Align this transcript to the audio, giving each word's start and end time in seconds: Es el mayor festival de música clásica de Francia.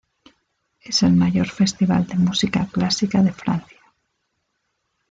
Es 0.83 1.03
el 1.03 1.13
mayor 1.13 1.47
festival 1.47 2.07
de 2.07 2.15
música 2.15 2.65
clásica 2.71 3.21
de 3.21 3.33
Francia. 3.33 3.81